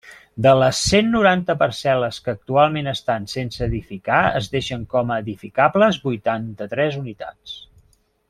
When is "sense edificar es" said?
3.35-4.49